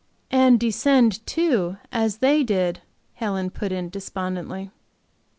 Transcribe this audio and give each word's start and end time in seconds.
"And 0.31 0.59
descend 0.59 1.23
too, 1.27 1.77
as 1.91 2.17
they 2.25 2.41
did," 2.43 2.81
Helen 3.17 3.51
put 3.51 3.71
in, 3.71 3.89
despondently. 3.89 4.71